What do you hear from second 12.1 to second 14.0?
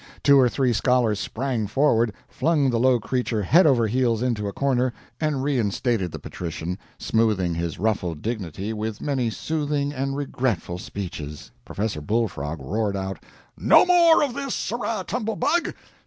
Frog roared out: "No